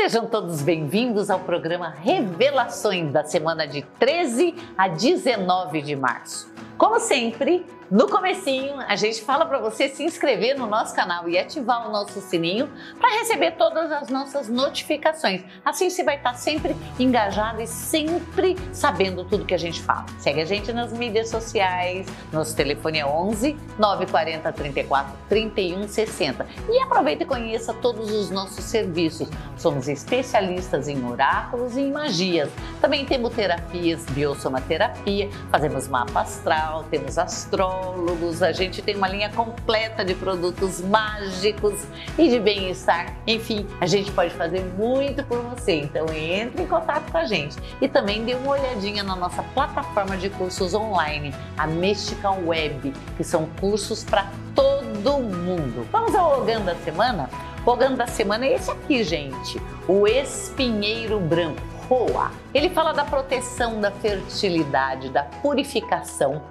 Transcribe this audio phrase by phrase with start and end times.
[0.00, 6.48] Sejam todos bem-vindos ao programa Revelações da semana de 13 a 19 de março.
[6.78, 11.38] Como sempre, no comecinho, a gente fala para você se inscrever no nosso canal e
[11.38, 12.68] ativar o nosso sininho
[13.00, 15.42] para receber todas as nossas notificações.
[15.64, 20.04] Assim você vai estar sempre engajado e sempre sabendo tudo que a gente fala.
[20.18, 26.82] Segue a gente nas mídias sociais, nosso telefone é 11 940 34 31 60 e
[26.82, 29.30] aproveita e conheça todos os nossos serviços.
[29.56, 32.50] Somos especialistas em oráculos e em magias.
[32.80, 39.30] Também temos terapias, biosomaterapia, fazemos mapa astral, temos astrólogo nutrólogos, a gente tem uma linha
[39.30, 41.84] completa de produtos mágicos
[42.16, 43.14] e de bem-estar.
[43.26, 45.74] Enfim, a gente pode fazer muito por você.
[45.74, 50.16] Então entre em contato com a gente e também dê uma olhadinha na nossa plataforma
[50.16, 55.86] de cursos online, a Mystical Web, que são cursos para todo mundo.
[55.90, 57.28] Vamos ao Logan da semana?
[57.64, 61.77] O Logan da semana é esse aqui, gente, o espinheiro branco.
[61.88, 62.30] Roa.
[62.52, 66.42] Ele fala da proteção da fertilidade, da purificação,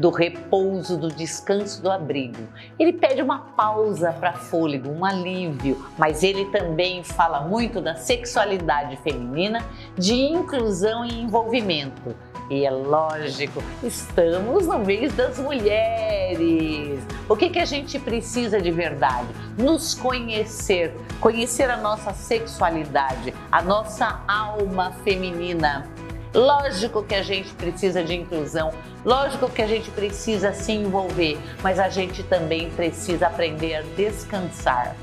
[0.00, 2.42] do repouso, do descanso, do abrigo.
[2.78, 8.96] Ele pede uma pausa para fôlego, um alívio, mas ele também fala muito da sexualidade
[8.96, 9.62] feminina,
[9.96, 12.16] de inclusão e envolvimento.
[12.50, 17.00] E é lógico, estamos no mês das mulheres.
[17.28, 19.28] O que, que a gente precisa de verdade?
[19.56, 25.88] Nos conhecer, conhecer a nossa sexualidade, a nossa alma feminina
[26.32, 28.72] Lógico que a gente precisa de inclusão,
[29.04, 34.94] lógico que a gente precisa se envolver, mas a gente também precisa aprender a descansar.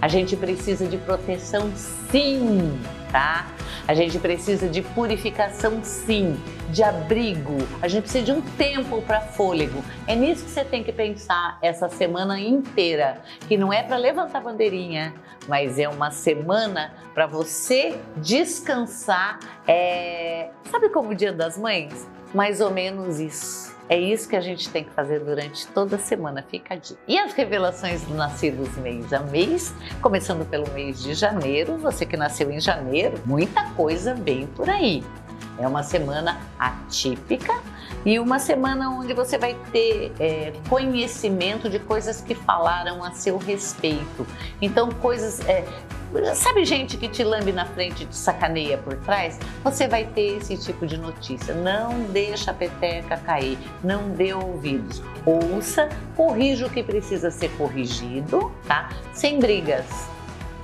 [0.00, 1.70] A gente precisa de proteção,
[2.10, 2.80] sim,
[3.12, 3.46] tá?
[3.86, 7.58] A gente precisa de purificação, sim, de abrigo.
[7.82, 9.84] A gente precisa de um tempo para fôlego.
[10.06, 14.40] É nisso que você tem que pensar essa semana inteira, que não é para levantar
[14.40, 15.12] bandeirinha,
[15.46, 19.38] mas é uma semana para você descansar.
[19.66, 20.50] É...
[20.70, 22.08] Sabe como o Dia das Mães?
[22.32, 23.69] Mais ou menos isso.
[23.90, 27.00] É isso que a gente tem que fazer durante toda a semana, fica a dica.
[27.08, 32.16] E as revelações do nascidos mês a mês, começando pelo mês de janeiro, você que
[32.16, 35.02] nasceu em janeiro, muita coisa vem por aí.
[35.58, 37.60] É uma semana atípica
[38.04, 43.36] e uma semana onde você vai ter é, conhecimento de coisas que falaram a seu
[43.36, 44.26] respeito.
[44.60, 45.40] Então, coisas.
[45.48, 45.64] É,
[46.34, 49.38] Sabe gente que te lambe na frente e te sacaneia por trás?
[49.62, 51.54] Você vai ter esse tipo de notícia.
[51.54, 55.00] Não deixa a peteca cair, não dê ouvidos.
[55.24, 58.88] Ouça, corrija o que precisa ser corrigido, tá?
[59.12, 59.86] Sem brigas,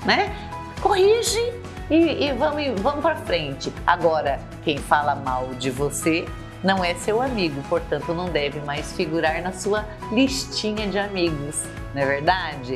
[0.04, 0.34] né?
[0.80, 1.52] Corrige
[1.88, 3.72] e, e vamos, vamos para frente.
[3.86, 6.26] Agora, quem fala mal de você
[6.66, 12.02] não é seu amigo, portanto não deve mais figurar na sua listinha de amigos, não
[12.02, 12.74] é verdade?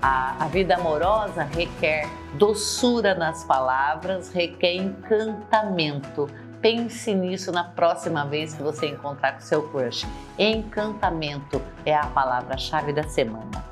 [0.00, 6.30] A, a vida amorosa requer doçura nas palavras, requer encantamento.
[6.60, 10.06] Pense nisso na próxima vez que você encontrar com seu crush.
[10.38, 13.64] Encantamento é a palavra-chave da semana.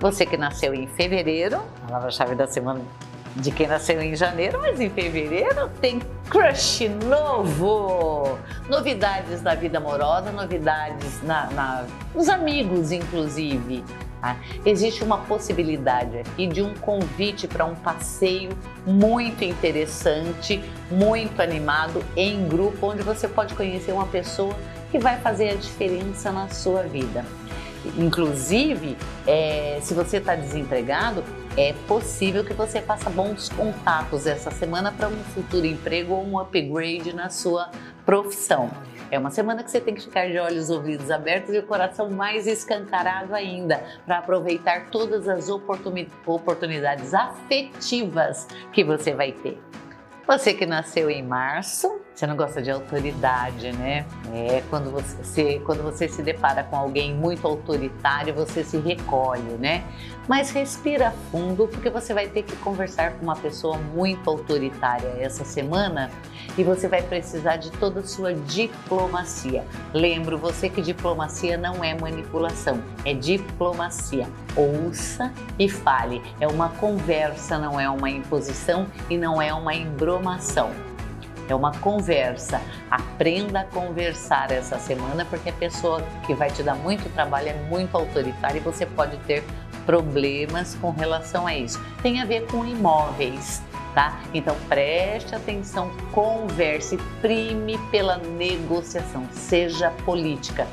[0.00, 2.80] Você que nasceu em fevereiro, a palavra-chave da semana
[3.36, 8.38] de quem nasceu em janeiro, mas em fevereiro tem crush novo.
[8.68, 13.84] Novidades da vida amorosa, novidades na, na nos amigos, inclusive.
[14.20, 14.36] Tá?
[14.66, 18.50] Existe uma possibilidade aqui de um convite para um passeio
[18.86, 24.54] muito interessante, muito animado, em grupo, onde você pode conhecer uma pessoa
[24.90, 27.24] que vai fazer a diferença na sua vida.
[27.96, 31.24] Inclusive, é, se você está desempregado,
[31.56, 36.38] é possível que você faça bons contatos essa semana para um futuro emprego ou um
[36.38, 37.70] upgrade na sua
[38.06, 38.70] profissão.
[39.10, 42.08] É uma semana que você tem que ficar de olhos, ouvidos abertos e o coração
[42.08, 49.60] mais escancarado ainda para aproveitar todas as oportunidades afetivas que você vai ter.
[50.28, 54.04] Você que nasceu em março, você não gosta de autoridade, né?
[54.30, 59.82] É quando você, quando você se depara com alguém muito autoritário, você se recolhe, né?
[60.28, 65.46] Mas respira fundo, porque você vai ter que conversar com uma pessoa muito autoritária essa
[65.46, 66.10] semana
[66.58, 69.64] e você vai precisar de toda a sua diplomacia.
[69.94, 74.28] Lembro você que diplomacia não é manipulação, é diplomacia.
[74.54, 76.20] Ouça e fale.
[76.38, 80.89] É uma conversa, não é uma imposição e não é uma embromação
[81.52, 82.60] é uma conversa.
[82.90, 87.54] Aprenda a conversar essa semana, porque a pessoa que vai te dar muito trabalho é
[87.68, 89.44] muito autoritária e você pode ter
[89.84, 91.80] problemas com relação a isso.
[92.02, 93.62] Tem a ver com imóveis.
[93.94, 94.20] Tá?
[94.32, 100.68] Então preste atenção, converse, prime pela negociação, seja política.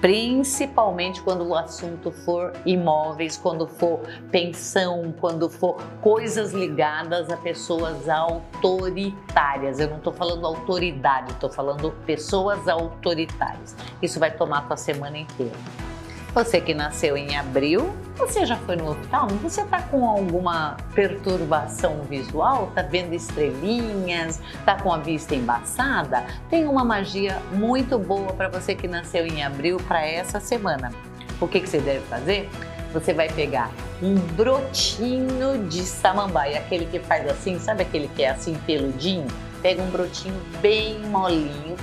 [0.00, 4.00] Principalmente quando o assunto for imóveis, quando for
[4.30, 9.78] pensão, quando for coisas ligadas a pessoas autoritárias.
[9.78, 13.76] Eu não estou falando autoridade, estou falando pessoas autoritárias.
[14.00, 15.89] Isso vai tomar a tua semana inteira.
[16.32, 19.34] Você que nasceu em abril, você já foi no oftalmo?
[19.38, 22.68] Você está com alguma perturbação visual?
[22.68, 24.40] Está vendo estrelinhas?
[24.60, 26.24] Está com a vista embaçada?
[26.48, 30.92] Tem uma magia muito boa para você que nasceu em abril para essa semana.
[31.40, 32.48] O que, que você deve fazer?
[32.92, 33.68] Você vai pegar
[34.00, 39.26] um brotinho de samambaia, aquele que faz assim, sabe aquele que é assim peludinho?
[39.62, 41.76] Pega um brotinho bem molinho,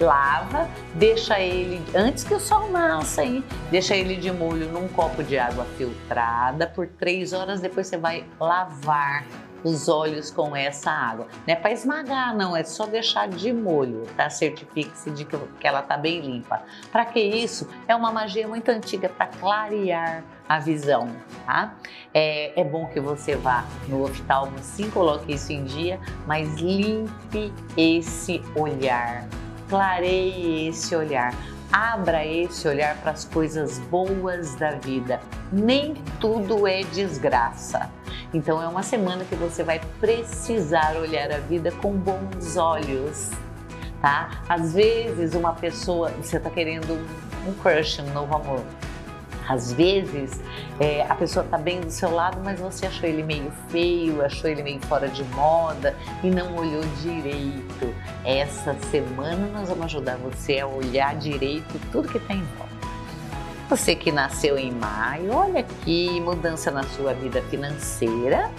[0.00, 3.44] lava, deixa ele, antes que o sol nasça, hein?
[3.70, 8.24] Deixa ele de molho num copo de água filtrada por três horas, depois você vai
[8.38, 9.24] lavar
[9.64, 11.26] os olhos com essa água.
[11.46, 14.28] Não é para esmagar, não, é só deixar de molho, tá?
[14.28, 16.62] Certifique-se de que, ela tá bem limpa.
[16.90, 17.68] Para que isso?
[17.86, 21.08] É uma magia muito antiga para clarear a visão,
[21.46, 21.74] tá?
[22.12, 27.52] É, é bom que você vá no oftalmo, sim, coloque isso em dia, mas limpe
[27.76, 29.26] esse olhar,
[29.68, 31.34] clareie esse olhar.
[31.72, 35.20] Abra esse olhar para as coisas boas da vida.
[35.50, 37.90] Nem tudo é desgraça.
[38.34, 43.30] Então é uma semana que você vai precisar olhar a vida com bons olhos,
[44.02, 44.42] tá?
[44.46, 46.92] Às vezes uma pessoa, você está querendo
[47.48, 48.60] um crush, um novo amor.
[49.48, 50.40] Às vezes
[50.78, 54.48] é, a pessoa está bem do seu lado, mas você achou ele meio feio, achou
[54.48, 57.94] ele meio fora de moda e não olhou direito.
[58.24, 62.72] Essa semana nós vamos ajudar você a olhar direito tudo que está em volta.
[63.68, 68.50] Você que nasceu em maio, olha aqui, mudança na sua vida financeira.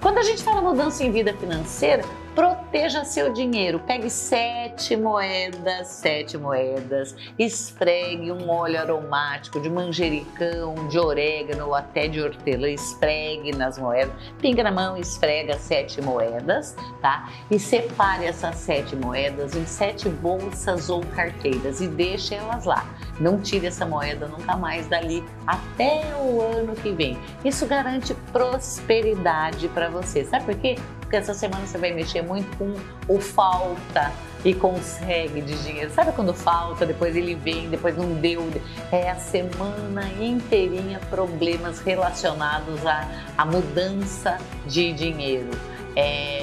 [0.00, 2.02] Quando a gente fala mudança em vida financeira,
[2.34, 3.78] Proteja seu dinheiro.
[3.80, 12.08] Pegue sete moedas, sete moedas, esfregue um óleo aromático de manjericão, de orégano ou até
[12.08, 17.28] de hortelã, esfregue nas moedas, pinga na mão, esfrega sete moedas, tá?
[17.50, 22.86] E separe essas sete moedas em sete bolsas ou carteiras e deixe elas lá.
[23.20, 27.18] Não tire essa moeda nunca mais dali até o ano que vem.
[27.44, 30.24] Isso garante prosperidade para você.
[30.24, 30.76] Sabe por quê?
[31.12, 32.74] Porque essa semana você vai mexer muito com
[33.06, 34.10] o falta
[34.42, 35.90] e consegue de dinheiro.
[35.90, 38.48] Sabe quando falta, depois ele vem, depois não deu?
[38.90, 43.06] É a semana inteirinha problemas relacionados à,
[43.36, 45.50] à mudança de dinheiro.
[45.94, 46.41] É,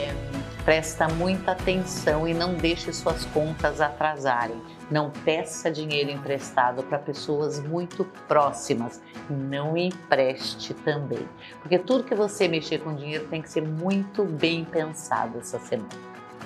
[0.69, 4.61] presta muita atenção e não deixe suas contas atrasarem.
[4.91, 9.01] Não peça dinheiro emprestado para pessoas muito próximas.
[9.27, 11.27] Não empreste também.
[11.59, 15.89] Porque tudo que você mexer com dinheiro tem que ser muito bem pensado essa semana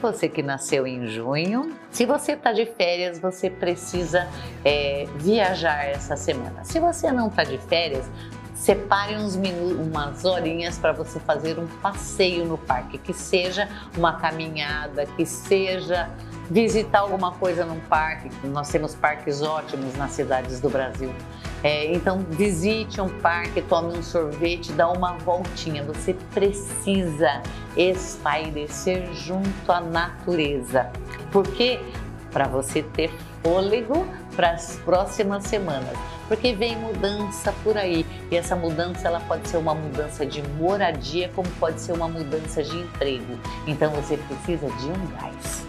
[0.01, 1.77] você que nasceu em junho.
[1.89, 4.27] Se você está de férias, você precisa
[4.65, 6.65] é, viajar essa semana.
[6.65, 8.05] Se você não está de férias,
[8.53, 13.67] separe uns minutos, umas horinhas para você fazer um passeio no parque, que seja
[13.97, 16.09] uma caminhada, que seja
[16.49, 18.29] visitar alguma coisa num parque.
[18.47, 21.13] Nós temos parques ótimos nas cidades do Brasil.
[21.63, 25.83] É, então visite um parque, tome um sorvete, dá uma voltinha.
[25.83, 27.41] Você precisa
[27.77, 30.91] espairecer junto à natureza.
[31.31, 31.79] Porque
[32.31, 33.11] para você ter
[33.41, 35.97] fôlego para as próximas semanas,
[36.27, 41.29] porque vem mudança por aí e essa mudança ela pode ser uma mudança de moradia,
[41.35, 43.37] como pode ser uma mudança de emprego.
[43.67, 45.65] Então você precisa de um gás.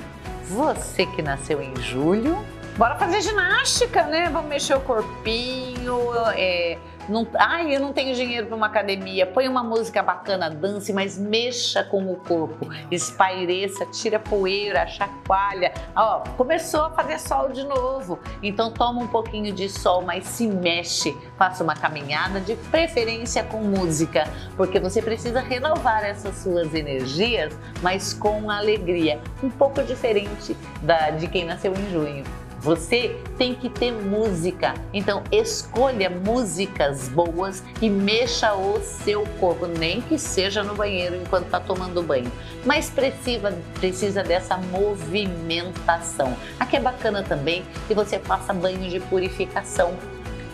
[0.49, 2.39] Você que nasceu em julho,
[2.77, 4.29] bora fazer ginástica, né?
[4.31, 5.99] Vamos mexer o corpinho,
[6.35, 9.27] é, não, ai, eu não tenho dinheiro para uma academia.
[9.27, 12.69] Põe uma música bacana, dance, mas mexa com o corpo.
[12.91, 15.73] Espaireça, tira poeira, chacoalha.
[15.95, 18.19] Ó, começou a fazer sol de novo.
[18.43, 21.17] Então toma um pouquinho de sol, mas se mexe.
[21.37, 24.25] Faça uma caminhada, de preferência com música,
[24.57, 29.21] porque você precisa renovar essas suas energias, mas com alegria.
[29.43, 32.44] Um pouco diferente da, de quem nasceu em junho.
[32.65, 34.73] Você tem que ter música.
[34.91, 41.45] Então, escolha músicas boas e mexa o seu corpo, nem que seja no banheiro enquanto
[41.45, 42.33] está tomando banho.
[42.65, 46.35] Mas precisa, precisa dessa movimentação.
[46.59, 49.95] Aqui é bacana também que você faça banho de purificação.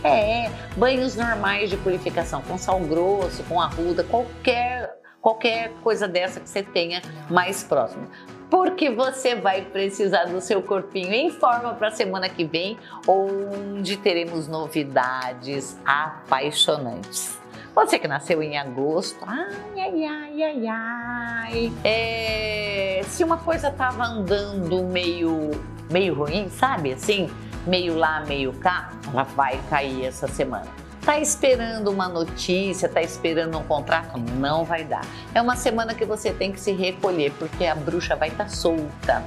[0.03, 6.49] É, banhos normais de purificação, com sal grosso, com arruda, qualquer qualquer coisa dessa que
[6.49, 8.09] você tenha mais próximo
[8.51, 12.77] porque você vai precisar do seu corpinho em forma para a semana que vem,
[13.07, 17.39] onde teremos novidades apaixonantes.
[17.75, 21.73] Você que nasceu em agosto, ai, ai, ai, ai, ai.
[21.85, 25.53] É, se uma coisa estava andando meio,
[25.89, 27.31] meio ruim, sabe assim?
[27.67, 30.67] meio lá, meio cá, ela vai cair essa semana.
[31.11, 34.17] Tá esperando uma notícia, tá esperando um contrato?
[34.17, 35.05] Não vai dar.
[35.35, 38.49] É uma semana que você tem que se recolher, porque a bruxa vai estar tá
[38.49, 39.25] solta.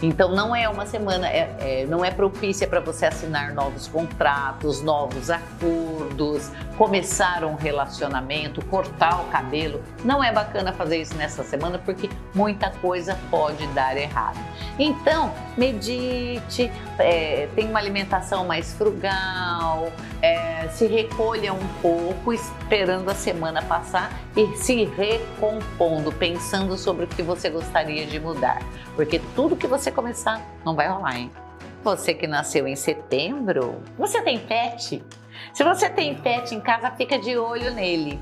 [0.00, 4.80] Então não é uma semana, é, é, não é propícia para você assinar novos contratos,
[4.80, 9.82] novos acordos, começar um relacionamento, cortar o cabelo.
[10.04, 14.38] Não é bacana fazer isso nessa semana porque muita coisa pode dar errado.
[14.78, 19.90] Então medite, é, tenha uma alimentação mais frugal,
[20.22, 27.08] é, se recolha um pouco, esperando a semana passar e se recompondo, pensando sobre o
[27.08, 28.60] que você gostaria de mudar.
[28.98, 31.30] Porque tudo que você começar não vai rolar, hein?
[31.84, 35.04] Você que nasceu em setembro, você tem pet?
[35.54, 38.18] Se você tem pet em casa, fica de olho nele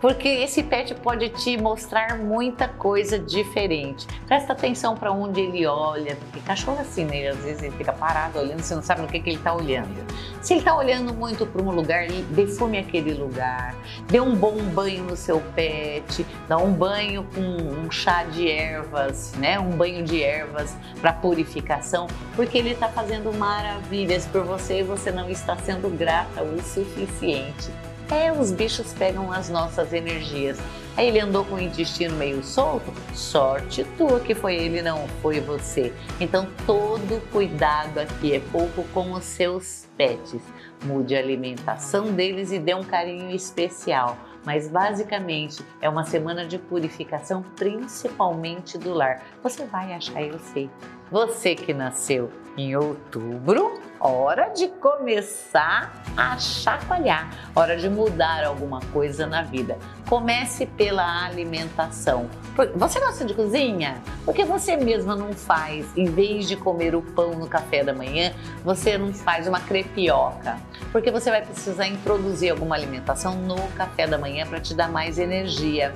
[0.00, 4.06] porque esse pet pode te mostrar muita coisa diferente.
[4.26, 7.28] Presta atenção para onde ele olha, porque cachorro assim, né?
[7.28, 10.06] Às vezes ele fica parado olhando, você não sabe no que, que ele está olhando.
[10.42, 13.74] Se ele está olhando muito para um lugar, defume aquele lugar,
[14.06, 19.32] dê um bom banho no seu pet, dá um banho com um chá de ervas,
[19.38, 19.58] né?
[19.58, 25.10] Um banho de ervas para purificação, porque ele está fazendo maravilhas por você e você
[25.10, 27.70] não está sendo grata o suficiente.
[28.10, 30.58] É, os bichos pegam as nossas energias.
[30.96, 32.92] Aí ele andou com o intestino meio solto?
[33.12, 35.92] Sorte tua que foi ele, não foi você.
[36.20, 40.40] Então todo cuidado aqui é pouco com os seus pets.
[40.84, 44.16] Mude a alimentação deles e dê um carinho especial.
[44.44, 49.20] Mas basicamente é uma semana de purificação, principalmente do lar.
[49.42, 50.70] Você vai achar, eu sei.
[51.10, 59.26] Você que nasceu em outubro, hora de começar a chacoalhar, hora de mudar alguma coisa
[59.26, 59.78] na vida.
[60.08, 62.30] Comece pela alimentação.
[62.76, 64.00] Você gosta de cozinha?
[64.24, 68.32] Porque você mesma não faz, em vez de comer o pão no café da manhã,
[68.64, 70.56] você não faz uma crepioca?
[70.92, 75.18] Porque você vai precisar introduzir alguma alimentação no café da manhã para te dar mais
[75.18, 75.94] energia.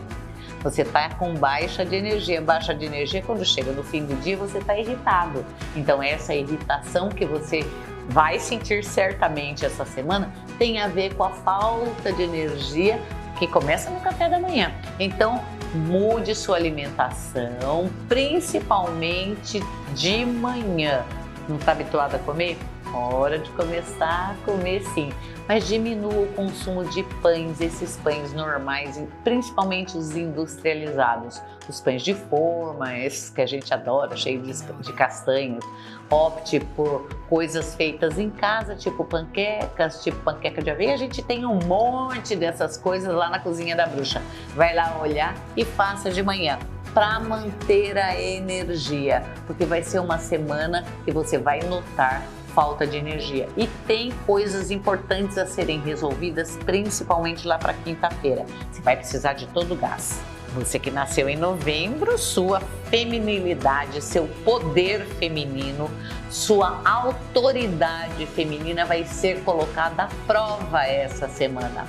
[0.62, 2.40] Você está com baixa de energia.
[2.40, 5.44] Baixa de energia, quando chega no fim do dia, você está irritado.
[5.74, 7.60] Então, essa irritação que você
[8.08, 13.00] vai sentir certamente essa semana tem a ver com a falta de energia
[13.38, 14.72] que começa no café da manhã.
[14.98, 15.42] Então,
[15.74, 19.62] mude sua alimentação, principalmente
[19.94, 21.04] de manhã.
[21.48, 22.58] Não está habituado a comer?
[22.92, 25.12] Hora de começar a comer sim,
[25.46, 32.14] mas diminua o consumo de pães, esses pães normais, principalmente os industrializados, os pães de
[32.14, 35.64] forma, esses que a gente adora, cheio de, de castanhas.
[36.10, 40.94] Opte por coisas feitas em casa, tipo panquecas, tipo panqueca de aveia.
[40.94, 44.20] A gente tem um monte dessas coisas lá na cozinha da bruxa.
[44.56, 46.58] Vai lá olhar e faça de manhã
[46.92, 52.96] para manter a energia, porque vai ser uma semana que você vai notar falta de
[52.96, 53.48] energia.
[53.56, 58.44] E tem coisas importantes a serem resolvidas, principalmente lá para quinta-feira.
[58.70, 60.20] Você vai precisar de todo o gás.
[60.54, 65.88] Você que nasceu em novembro, sua feminilidade, seu poder feminino,
[66.28, 71.86] sua autoridade feminina vai ser colocada à prova essa semana.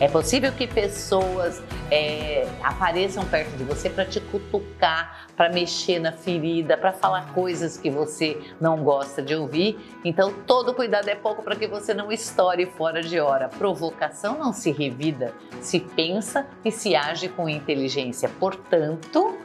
[0.00, 6.10] É possível que pessoas é, apareçam perto de você para te cutucar, para mexer na
[6.10, 9.78] ferida, para falar coisas que você não gosta de ouvir.
[10.02, 13.50] Então, todo cuidado é pouco para que você não estoure fora de hora.
[13.50, 18.30] Provocação não se revida, se pensa e se age com inteligência.
[18.40, 19.36] Portanto,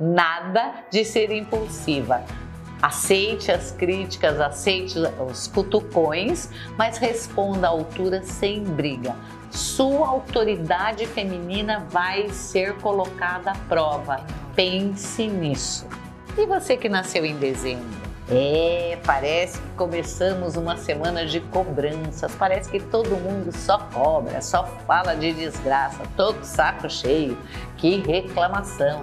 [0.00, 2.24] nada de ser impulsiva.
[2.82, 4.98] Aceite as críticas, aceite
[5.30, 9.14] os cutucões, mas responda à altura sem briga
[9.52, 14.24] sua autoridade feminina vai ser colocada à prova.
[14.56, 15.86] Pense nisso.
[16.36, 18.02] E você que nasceu em dezembro?
[18.30, 22.34] É, parece que começamos uma semana de cobranças.
[22.34, 27.36] Parece que todo mundo só cobra, só fala de desgraça, todo saco cheio.
[27.76, 29.02] Que reclamação.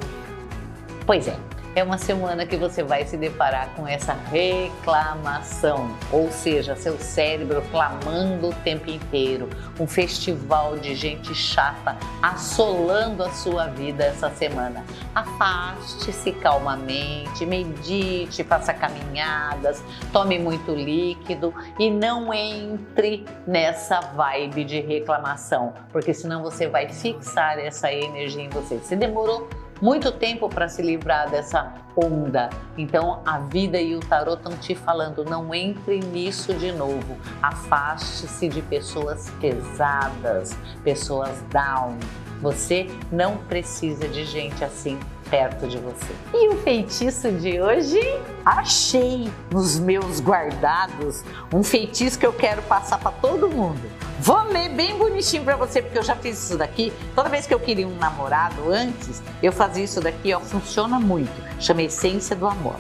[1.05, 1.37] Pois é,
[1.79, 7.63] é uma semana que você vai se deparar com essa reclamação, ou seja, seu cérebro
[7.71, 14.83] clamando o tempo inteiro, um festival de gente chata assolando a sua vida essa semana.
[15.15, 19.81] Afaste-se calmamente, medite, faça caminhadas,
[20.11, 27.57] tome muito líquido e não entre nessa vibe de reclamação, porque senão você vai fixar
[27.57, 28.79] essa energia em você.
[28.79, 29.47] Se demorou
[29.81, 32.49] muito tempo para se livrar dessa onda.
[32.77, 37.17] Então a vida e o tarot estão te falando: não entre nisso de novo.
[37.41, 41.97] Afaste-se de pessoas pesadas, pessoas down.
[42.41, 44.97] Você não precisa de gente assim
[45.29, 46.13] perto de você.
[46.33, 47.99] E o feitiço de hoje?
[48.45, 53.81] Achei nos meus guardados um feitiço que eu quero passar para todo mundo.
[54.19, 56.91] Vou ler bem bonitinho para você porque eu já fiz isso daqui.
[57.15, 61.31] Toda vez que eu queria um namorado antes, eu fazia isso daqui, ó, funciona muito.
[61.59, 62.75] Chama Essência do Amor.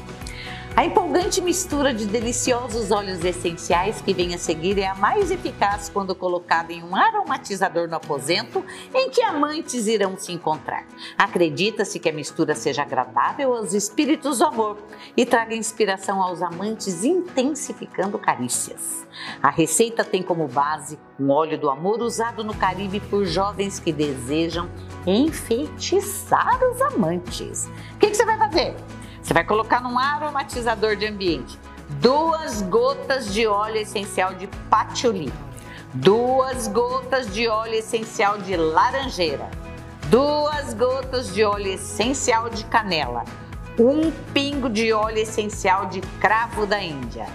[0.79, 5.89] A empolgante mistura de deliciosos óleos essenciais que vem a seguir é a mais eficaz
[5.89, 8.63] quando colocada em um aromatizador no aposento
[8.95, 10.87] em que amantes irão se encontrar.
[11.17, 14.77] Acredita-se que a mistura seja agradável aos espíritos do amor
[15.17, 19.05] e traga inspiração aos amantes, intensificando carícias.
[19.43, 23.91] A receita tem como base um óleo do amor usado no Caribe por jovens que
[23.91, 24.69] desejam
[25.05, 27.65] enfeitiçar os amantes.
[27.95, 28.73] O que, que você vai fazer?
[29.29, 31.59] Você vai colocar num aromatizador de ambiente
[32.01, 35.31] duas gotas de óleo essencial de patchouli,
[35.93, 39.47] duas gotas de óleo essencial de laranjeira,
[40.09, 43.23] duas gotas de óleo essencial de canela,
[43.77, 47.27] um pingo de óleo essencial de cravo da Índia.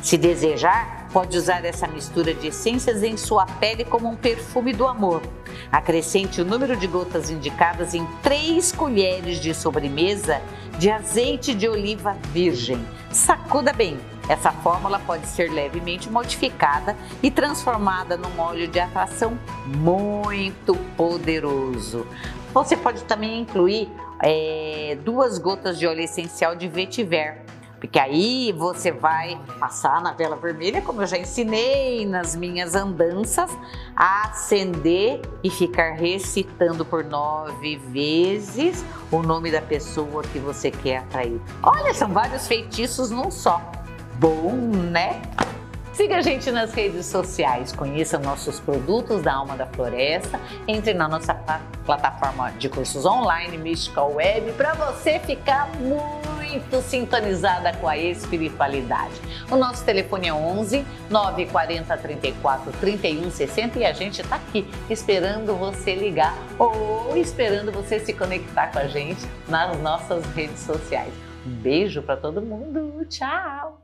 [0.00, 4.86] Se desejar, Pode usar essa mistura de essências em sua pele como um perfume do
[4.86, 5.20] amor.
[5.72, 10.40] Acrescente o número de gotas indicadas em 3 colheres de sobremesa
[10.78, 12.84] de azeite de oliva virgem.
[13.10, 13.98] Sacuda bem.
[14.28, 19.36] Essa fórmula pode ser levemente modificada e transformada num óleo de atração
[19.66, 22.06] muito poderoso.
[22.54, 23.90] Você pode também incluir
[24.22, 27.44] é, duas gotas de óleo essencial de vetiver
[27.80, 33.50] porque aí você vai passar na vela vermelha, como eu já ensinei nas minhas andanças,
[33.96, 41.40] acender e ficar recitando por nove vezes o nome da pessoa que você quer atrair.
[41.62, 43.60] Olha, são vários feitiços num só.
[44.18, 45.22] Bom, né?
[45.94, 51.08] Siga a gente nas redes sociais, conheça nossos produtos da Alma da Floresta, entre na
[51.08, 51.34] nossa
[51.84, 55.68] plataforma de cursos online, Mystical Web, para você ficar
[56.50, 59.14] muito sintonizada com a espiritualidade.
[59.50, 65.54] O nosso telefone é 11 940 34 31 60 e a gente está aqui esperando
[65.56, 71.12] você ligar ou esperando você se conectar com a gente nas nossas redes sociais.
[71.46, 73.79] Um beijo para todo mundo, tchau!